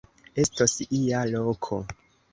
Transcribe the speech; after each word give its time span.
Estos 0.43 0.73
ia 1.01 1.21
loko. 1.33 1.81